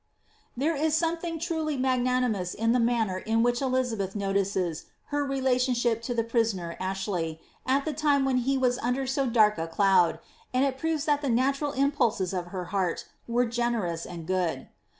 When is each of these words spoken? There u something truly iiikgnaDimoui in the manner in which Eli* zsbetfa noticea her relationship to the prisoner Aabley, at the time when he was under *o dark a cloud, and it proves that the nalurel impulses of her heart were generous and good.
There 0.57 0.75
u 0.75 0.89
something 0.89 1.37
truly 1.37 1.77
iiikgnaDimoui 1.77 2.55
in 2.55 2.71
the 2.71 2.79
manner 2.79 3.19
in 3.19 3.43
which 3.43 3.61
Eli* 3.61 3.81
zsbetfa 3.83 4.15
noticea 4.15 4.85
her 5.09 5.23
relationship 5.23 6.01
to 6.01 6.15
the 6.15 6.23
prisoner 6.23 6.75
Aabley, 6.81 7.37
at 7.67 7.85
the 7.85 7.93
time 7.93 8.25
when 8.25 8.37
he 8.37 8.57
was 8.57 8.79
under 8.79 9.03
*o 9.15 9.25
dark 9.27 9.59
a 9.59 9.67
cloud, 9.67 10.17
and 10.55 10.65
it 10.65 10.79
proves 10.79 11.05
that 11.05 11.21
the 11.21 11.27
nalurel 11.27 11.77
impulses 11.77 12.33
of 12.33 12.47
her 12.47 12.65
heart 12.73 13.05
were 13.27 13.45
generous 13.45 14.07
and 14.07 14.25
good. 14.25 14.69